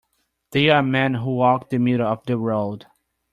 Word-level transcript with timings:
They 0.49 0.69
are 0.71 0.81
men 0.81 1.13
who 1.13 1.35
walk 1.35 1.69
the 1.69 1.77
middle 1.77 2.07
of 2.07 2.23
the 2.25 2.35
road. 2.35 2.87